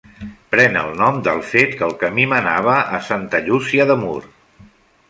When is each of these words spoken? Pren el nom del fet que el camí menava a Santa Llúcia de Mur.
Pren 0.53 0.79
el 0.83 0.87
nom 1.01 1.19
del 1.27 1.43
fet 1.51 1.75
que 1.81 1.85
el 1.89 1.95
camí 2.05 2.27
menava 2.33 2.79
a 2.99 3.05
Santa 3.11 3.45
Llúcia 3.49 3.89
de 3.95 4.01
Mur. 4.07 4.21